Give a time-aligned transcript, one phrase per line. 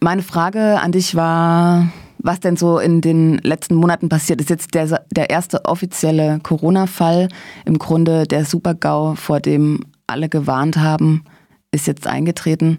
[0.00, 1.88] Meine Frage an dich war,
[2.18, 4.50] was denn so in den letzten Monaten passiert ist.
[4.50, 7.28] Jetzt der, der erste offizielle Corona-Fall,
[7.64, 11.24] im Grunde der Super-GAU, vor dem alle gewarnt haben,
[11.72, 12.78] ist jetzt eingetreten.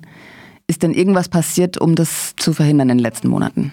[0.67, 3.71] Ist denn irgendwas passiert, um das zu verhindern in den letzten Monaten?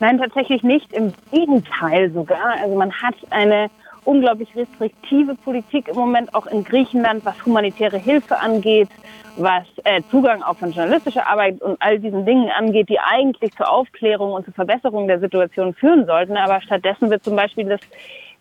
[0.00, 0.92] Nein, tatsächlich nicht.
[0.92, 2.56] Im Gegenteil sogar.
[2.60, 3.70] Also man hat eine
[4.04, 8.88] unglaublich restriktive Politik im Moment auch in Griechenland, was humanitäre Hilfe angeht,
[9.36, 13.70] was äh, Zugang auch von journalistischer Arbeit und all diesen Dingen angeht, die eigentlich zur
[13.70, 16.36] Aufklärung und zur Verbesserung der Situation führen sollten.
[16.36, 17.80] Aber stattdessen wird zum Beispiel das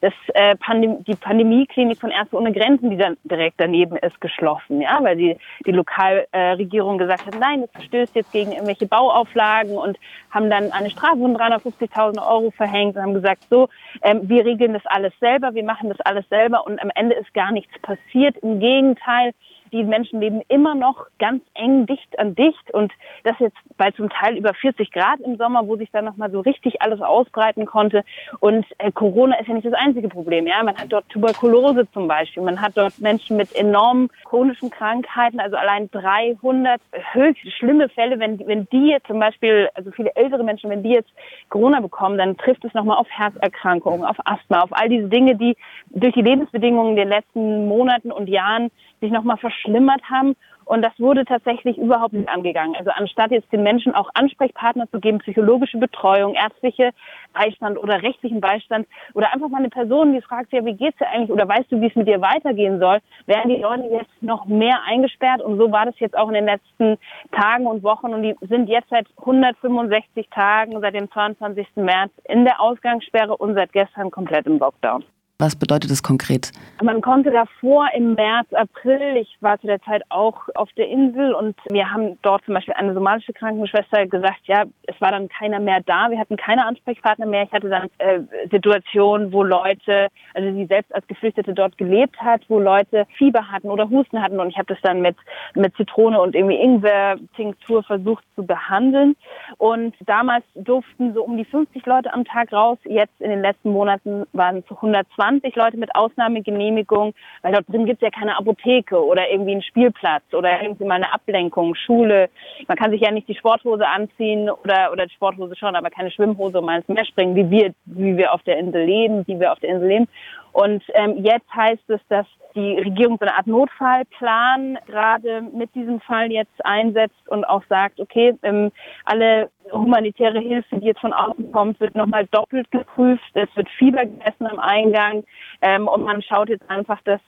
[0.02, 4.82] das, äh, Pandem die Pandemieklinik von Ärzte ohne Grenzen, die dann direkt daneben ist, geschlossen,
[4.82, 9.78] ja, weil die, die Lokalregierung äh, gesagt hat, nein, das verstößt jetzt gegen irgendwelche Bauauflagen
[9.78, 9.98] und
[10.32, 13.70] haben dann eine Strafe von 350.000 Euro verhängt und haben gesagt, so,
[14.02, 17.34] ähm, wir regeln das alles selber, wir machen das alles selber und am Ende ist
[17.34, 18.38] gar nichts passiert.
[18.38, 19.34] Im Gegenteil,
[19.72, 22.92] die Menschen leben immer noch ganz eng dicht an dicht und
[23.24, 26.42] das jetzt bei zum Teil über 40 Grad im Sommer, wo sich dann nochmal so
[26.42, 28.04] richtig alles ausbreiten konnte.
[28.40, 30.48] Und äh, Corona ist ja nicht das einzige Problem.
[30.48, 35.40] Ja, man hat dort Tuberkulose zum Beispiel, man hat dort Menschen mit enormen chronischen Krankheiten,
[35.40, 36.82] also allein 300
[37.14, 38.20] höchst schlimme Fälle.
[38.20, 41.12] Wenn, wenn die jetzt zum Beispiel, also viele ältere Menschen, wenn die jetzt
[41.50, 45.56] Corona bekommen, dann trifft es nochmal auf Herzerkrankungen, auf Asthma, auf all diese Dinge, die
[45.90, 50.36] durch die Lebensbedingungen in den letzten Monaten und Jahren sich nochmal verschlimmert haben.
[50.64, 52.76] Und das wurde tatsächlich überhaupt nicht angegangen.
[52.78, 56.92] Also anstatt jetzt den Menschen auch Ansprechpartner zu geben, psychologische Betreuung, ärztliche
[57.34, 61.10] Beistand oder rechtlichen Beistand oder einfach mal eine Person, die fragt, ja, wie geht's dir
[61.10, 64.46] eigentlich oder weißt du, wie es mit dir weitergehen soll, werden die Leute jetzt noch
[64.46, 65.42] mehr eingesperrt.
[65.42, 66.98] Und so war das jetzt auch in den letzten
[67.32, 68.14] Tagen und Wochen.
[68.14, 71.68] Und die sind jetzt seit 165 Tagen, seit dem 22.
[71.76, 75.04] März in der Ausgangssperre und seit gestern komplett im Lockdown.
[75.42, 76.52] Was bedeutet das konkret?
[76.84, 81.34] Man konnte davor im März, April, ich war zu der Zeit auch auf der Insel
[81.34, 85.60] und wir haben dort zum Beispiel eine somalische Krankenschwester gesagt, ja, es war dann keiner
[85.60, 87.42] mehr da, wir hatten keine Ansprechpartner mehr.
[87.42, 88.20] Ich hatte dann äh,
[88.52, 93.72] Situationen, wo Leute, also sie selbst als Geflüchtete dort gelebt hat, wo Leute Fieber hatten
[93.72, 95.16] oder Husten hatten und ich habe das dann mit,
[95.56, 99.16] mit Zitrone und irgendwie Ingwer-Tinktur versucht zu behandeln.
[99.58, 102.78] Und damals durften so um die 50 Leute am Tag raus.
[102.84, 107.86] Jetzt in den letzten Monaten waren es 120 20 Leute mit Ausnahmegenehmigung, weil dort drin
[107.86, 112.30] gibt es ja keine Apotheke oder irgendwie einen Spielplatz oder irgendwie mal eine Ablenkung, Schule.
[112.68, 116.12] Man kann sich ja nicht die Sporthose anziehen oder, oder die Sporthose schon, aber keine
[116.12, 119.40] Schwimmhose um mal ins Meer springen, wie wir, wie wir auf der Insel leben, wie
[119.40, 120.08] wir auf der Insel leben.
[120.54, 122.26] Und ähm, jetzt heißt es, dass
[122.56, 128.00] die Regierung so eine Art Notfallplan gerade mit diesem Fall jetzt einsetzt und auch sagt,
[128.00, 128.72] okay, ähm,
[129.06, 133.24] alle humanitäre Hilfe, die jetzt von außen kommt, wird nochmal doppelt geprüft.
[133.34, 135.24] Es wird Fieber gemessen am Eingang
[135.62, 137.22] ähm, und man schaut jetzt einfach, dass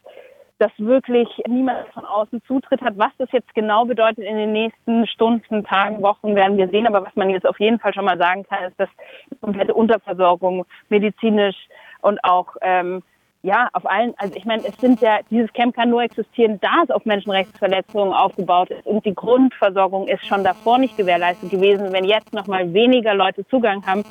[0.60, 2.98] dass wirklich niemand von außen Zutritt hat.
[2.98, 6.88] Was das jetzt genau bedeutet in den nächsten Stunden, Tagen, Wochen, werden wir sehen.
[6.88, 8.88] Aber was man jetzt auf jeden Fall schon mal sagen kann, ist, dass
[9.30, 11.58] die komplette Unterversorgung medizinisch
[12.02, 13.04] und auch ähm,
[13.44, 16.84] ja, auf allen, also ich meine, es sind ja, dieses Camp kann nur existieren, da
[16.84, 21.92] es auf Menschenrechtsverletzungen aufgebaut ist und die Grundversorgung ist schon davor nicht gewährleistet gewesen.
[21.92, 24.04] Wenn jetzt nochmal weniger Leute Zugang haben,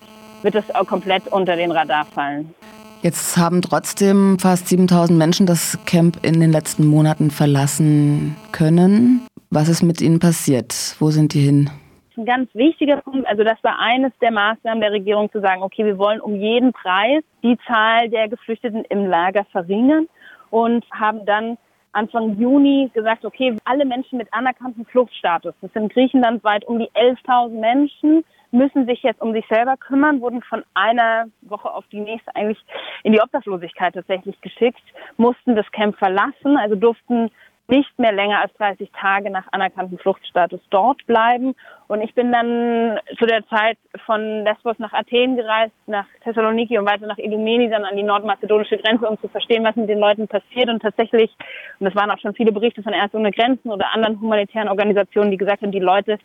[0.42, 2.54] wird es auch komplett unter den Radar fallen.
[3.00, 9.22] Jetzt haben trotzdem fast 7000 Menschen das Camp in den letzten Monaten verlassen können.
[9.50, 10.94] Was ist mit ihnen passiert?
[10.98, 11.70] Wo sind die hin?
[12.16, 13.26] Ein ganz wichtiger Punkt.
[13.26, 16.72] Also das war eines der Maßnahmen der Regierung zu sagen, okay, wir wollen um jeden
[16.72, 20.08] Preis die Zahl der Geflüchteten im Lager verringern
[20.50, 21.58] und haben dann
[21.92, 27.50] Anfang Juni gesagt, okay, alle Menschen mit anerkanntem Fluchtstatus, das sind griechenlandweit um die 11.000
[27.50, 32.34] Menschen, müssen sich jetzt um sich selber kümmern, wurden von einer Woche auf die nächste
[32.34, 32.62] eigentlich
[33.02, 34.82] in die Obdachlosigkeit tatsächlich geschickt,
[35.16, 37.30] mussten das Camp verlassen, also durften
[37.68, 41.54] nicht mehr länger als 30 Tage nach anerkanntem Fluchtstatus dort bleiben.
[41.88, 46.86] Und ich bin dann zu der Zeit von Lesbos nach Athen gereist, nach Thessaloniki und
[46.86, 50.28] weiter nach Idumeni, dann an die nordmazedonische Grenze, um zu verstehen, was mit den Leuten
[50.28, 50.68] passiert.
[50.68, 51.30] Und tatsächlich,
[51.78, 55.30] und es waren auch schon viele Berichte von Ärzte ohne Grenzen oder anderen humanitären Organisationen,
[55.30, 56.18] die gesagt haben, die Leute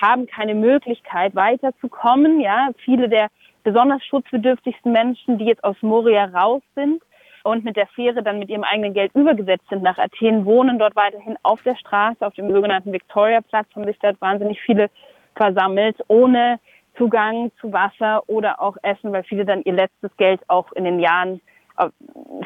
[0.00, 2.40] haben keine Möglichkeit weiterzukommen.
[2.40, 3.28] Ja, viele der
[3.62, 7.02] besonders schutzbedürftigsten Menschen, die jetzt aus Moria raus sind,
[7.44, 10.96] und mit der Fähre dann mit ihrem eigenen Geld übergesetzt sind nach Athen, wohnen dort
[10.96, 14.90] weiterhin auf der Straße, auf dem sogenannten Victoria-Platz, haben sich dort wahnsinnig viele
[15.36, 16.58] versammelt, ohne
[16.96, 20.98] Zugang zu Wasser oder auch Essen, weil viele dann ihr letztes Geld auch in den
[20.98, 21.40] Jahren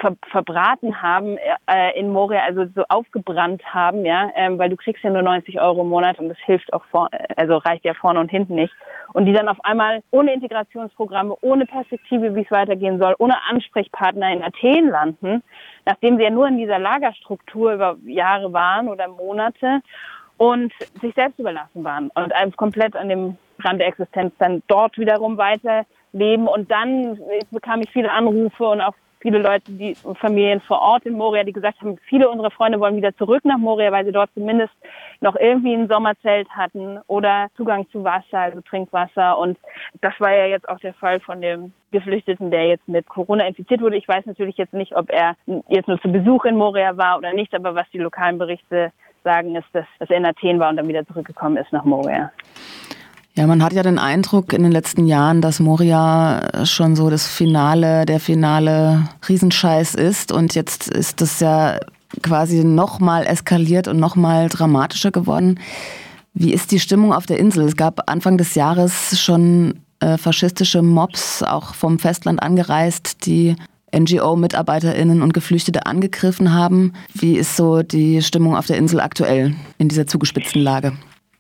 [0.00, 5.02] ver verbraten haben äh, in Moria, also so aufgebrannt haben, ja, ähm, weil du kriegst
[5.02, 8.20] ja nur 90 Euro im Monat und das hilft auch vor, also reicht ja vorne
[8.20, 8.74] und hinten nicht.
[9.12, 14.32] Und die dann auf einmal ohne Integrationsprogramme, ohne Perspektive, wie es weitergehen soll, ohne Ansprechpartner
[14.32, 15.42] in Athen landen,
[15.84, 19.80] nachdem sie ja nur in dieser Lagerstruktur über Jahre waren oder Monate
[20.36, 24.98] und sich selbst überlassen waren und einfach komplett an dem Rand der Existenz dann dort
[24.98, 26.48] wiederum weiterleben.
[26.48, 27.18] Und dann
[27.50, 31.52] bekam ich viele Anrufe und auch viele Leute, die Familien vor Ort in Moria, die
[31.52, 34.72] gesagt haben, viele unserer Freunde wollen wieder zurück nach Moria, weil sie dort zumindest
[35.20, 39.38] noch irgendwie ein Sommerzelt hatten oder Zugang zu Wasser, also Trinkwasser.
[39.38, 39.58] Und
[40.00, 43.80] das war ja jetzt auch der Fall von dem Geflüchteten, der jetzt mit Corona infiziert
[43.80, 43.96] wurde.
[43.96, 45.36] Ich weiß natürlich jetzt nicht, ob er
[45.68, 48.92] jetzt nur zu Besuch in Moria war oder nicht, aber was die lokalen Berichte
[49.22, 52.32] sagen, ist, dass, dass er in Athen war und dann wieder zurückgekommen ist nach Moria.
[53.34, 57.26] Ja, man hat ja den Eindruck in den letzten Jahren, dass Moria schon so das
[57.26, 60.32] Finale, der finale Riesenscheiß ist.
[60.32, 61.78] Und jetzt ist das ja
[62.22, 65.58] quasi nochmal eskaliert und nochmal dramatischer geworden.
[66.34, 67.64] Wie ist die Stimmung auf der Insel?
[67.64, 73.56] Es gab Anfang des Jahres schon äh, faschistische Mobs, auch vom Festland angereist, die
[73.94, 76.92] NGO-MitarbeiterInnen und Geflüchtete angegriffen haben.
[77.14, 80.92] Wie ist so die Stimmung auf der Insel aktuell in dieser zugespitzten Lage?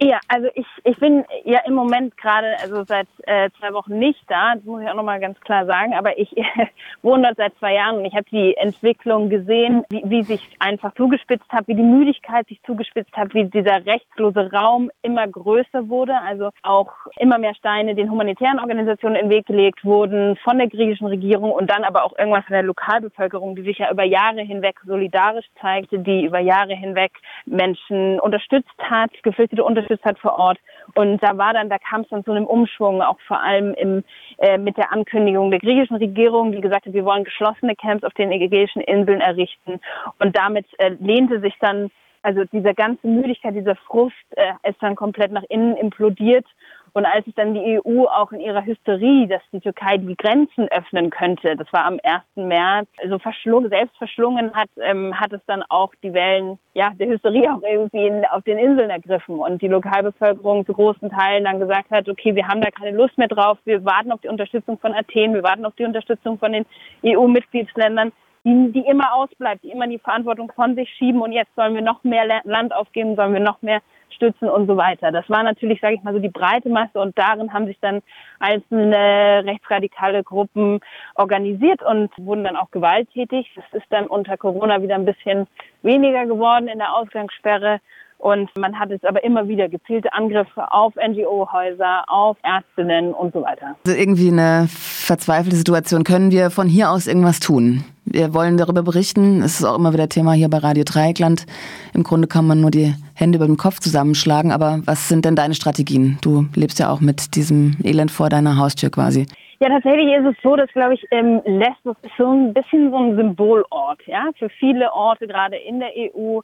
[0.02, 4.20] Ja, also ich, ich bin ja im Moment gerade, also seit äh, zwei Wochen nicht
[4.26, 6.42] da, das muss ich auch nochmal ganz klar sagen, aber ich äh,
[7.02, 10.92] wohne dort seit zwei Jahren und ich habe die Entwicklung gesehen, wie, wie sich einfach
[10.94, 16.14] zugespitzt hat, wie die Müdigkeit sich zugespitzt hat, wie dieser rechtslose Raum immer größer wurde,
[16.26, 20.66] also auch immer mehr Steine den humanitären Organisationen in den Weg gelegt wurden von der
[20.66, 24.40] griechischen Regierung und dann aber auch irgendwann von der Lokalbevölkerung, die sich ja über Jahre
[24.40, 27.12] hinweg solidarisch zeigte, die über Jahre hinweg
[27.46, 30.58] Menschen unterstützt hat, Geflüchtete unterstützt unterstützt hat vor Ort.
[30.94, 34.04] Und da war dann, da kam es dann zu einem Umschwung, auch vor allem im,
[34.38, 38.14] äh, mit der Ankündigung der griechischen Regierung, die gesagt hat, wir wollen geschlossene Camps auf
[38.14, 39.80] den ägäischen Inseln errichten.
[40.18, 41.90] Und damit äh, lehnte sich dann
[42.24, 46.46] also diese ganze Müdigkeit, dieser Frust äh, ist dann komplett nach innen implodiert
[46.94, 50.68] und als es dann die EU auch in ihrer Hysterie, dass die Türkei die Grenzen
[50.68, 52.22] öffnen könnte, das war am 1.
[52.34, 57.08] März, so verschlungen, selbst verschlungen hat, ähm, hat es dann auch die Wellen ja, der
[57.08, 61.60] Hysterie auch irgendwie in, auf den Inseln ergriffen und die Lokalbevölkerung zu großen Teilen dann
[61.60, 64.78] gesagt hat, okay, wir haben da keine Lust mehr drauf, wir warten auf die Unterstützung
[64.78, 66.66] von Athen, wir warten auf die Unterstützung von den
[67.04, 68.12] EU-Mitgliedsländern
[68.44, 71.82] die, die immer ausbleibt, die immer die Verantwortung von sich schieben und jetzt sollen wir
[71.82, 73.80] noch mehr Land aufgeben, sollen wir noch mehr
[74.14, 75.12] stützen und so weiter.
[75.12, 78.02] Das war natürlich, sage ich mal, so die breite Masse und darin haben sich dann
[78.38, 80.80] einzelne rechtsradikale Gruppen
[81.14, 83.50] organisiert und wurden dann auch gewalttätig.
[83.54, 85.46] Das ist dann unter Corona wieder ein bisschen
[85.82, 87.80] weniger geworden in der Ausgangssperre.
[88.22, 93.42] Und man hat es aber immer wieder gezielte Angriffe auf NGO-Häuser, auf Ärztinnen und so
[93.42, 93.74] weiter.
[93.84, 96.04] Also irgendwie eine verzweifelte Situation.
[96.04, 97.82] Können wir von hier aus irgendwas tun?
[98.04, 99.42] Wir wollen darüber berichten.
[99.42, 101.46] Es ist auch immer wieder Thema hier bei Radio Dreieckland.
[101.94, 104.52] Im Grunde kann man nur die Hände über den Kopf zusammenschlagen.
[104.52, 106.18] Aber was sind denn deine Strategien?
[106.22, 109.26] Du lebst ja auch mit diesem Elend vor deiner Haustür quasi.
[109.58, 112.98] Ja, tatsächlich ist es so, dass, glaube ich, ähm, Lesbos ist so ein bisschen so
[112.98, 116.40] ein Symbolort, ja, für viele Orte, gerade in der EU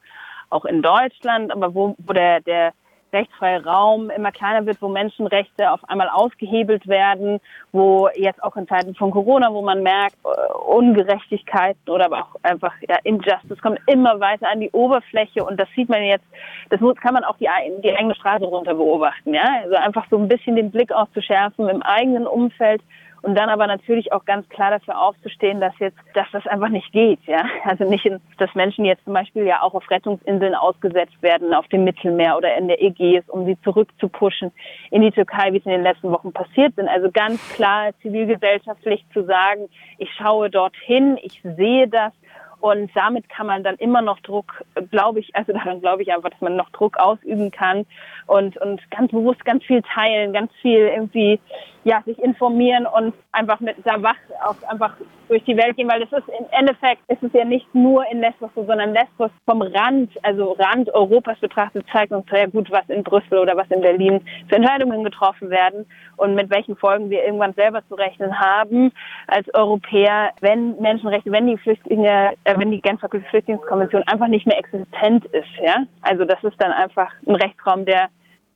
[0.49, 2.73] auch in Deutschland, aber wo, wo der, der
[3.13, 7.39] rechtsfreie Raum immer kleiner wird, wo Menschenrechte auf einmal ausgehebelt werden,
[7.71, 12.35] wo jetzt auch in Zeiten von Corona, wo man merkt, äh, Ungerechtigkeiten oder aber auch
[12.43, 16.25] einfach ja, Injustice kommt immer weiter an die Oberfläche und das sieht man jetzt,
[16.69, 17.49] das kann man auch die,
[17.83, 21.81] die eigene Straße runter beobachten, ja, also einfach so ein bisschen den Blick auszuschärfen im
[21.81, 22.81] eigenen Umfeld,
[23.21, 26.91] und dann aber natürlich auch ganz klar dafür aufzustehen, dass jetzt, dass das einfach nicht
[26.91, 27.43] geht, ja.
[27.65, 31.83] Also nicht, dass Menschen jetzt zum Beispiel ja auch auf Rettungsinseln ausgesetzt werden, auf dem
[31.83, 34.51] Mittelmeer oder in der Ägäis, um sie zurückzupushen
[34.91, 36.87] in die Türkei, wie es in den letzten Wochen passiert sind.
[36.87, 42.13] Also ganz klar zivilgesellschaftlich zu sagen, ich schaue dorthin, ich sehe das
[42.61, 46.29] und damit kann man dann immer noch Druck, glaube ich, also daran glaube ich einfach,
[46.29, 47.85] dass man noch Druck ausüben kann
[48.27, 51.39] und, und ganz bewusst ganz viel teilen, ganz viel irgendwie,
[51.83, 54.95] ja, sich informieren und einfach mit da wach auch einfach
[55.29, 58.19] durch die Welt gehen, weil das ist im Endeffekt ist es ja nicht nur in
[58.19, 62.89] Lesbos so, sondern Lesbos vom Rand, also Rand Europas betrachtet, zeigt uns sehr gut, was
[62.89, 65.85] in Brüssel oder was in Berlin für Entscheidungen getroffen werden
[66.17, 68.91] und mit welchen Folgen wir irgendwann selber zu rechnen haben
[69.27, 74.57] als Europäer, wenn Menschenrechte, wenn die Flüchtlinge, äh, wenn die Genfer Flüchtlingskonvention einfach nicht mehr
[74.57, 75.83] existent ist, ja.
[76.01, 78.09] Also das ist dann einfach ein Rechtsraum, der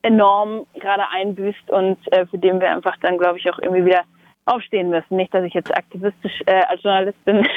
[0.03, 4.03] enorm gerade einbüßt und äh, für den wir einfach dann, glaube ich, auch irgendwie wieder
[4.45, 5.15] aufstehen müssen.
[5.15, 7.47] Nicht, dass ich jetzt aktivistisch äh, als Journalistin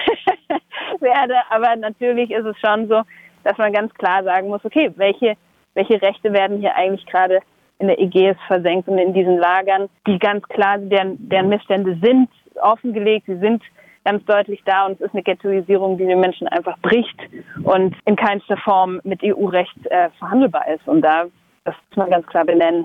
[1.01, 3.03] werde, aber natürlich ist es schon so,
[3.45, 5.35] dass man ganz klar sagen muss, okay, welche,
[5.75, 7.41] welche Rechte werden hier eigentlich gerade
[7.79, 12.31] in der Ägäis versenkt und in diesen Lagern, die ganz klar, deren, deren Missstände sind
[12.63, 13.63] offengelegt, sie sind
[14.05, 17.19] ganz deutlich da und es ist eine Ghettoisierung, die den Menschen einfach bricht
[17.65, 20.87] und in keinster Form mit EU-Recht äh, verhandelbar ist.
[20.87, 21.27] Und da,
[21.67, 22.85] das muss man ganz klar benennen.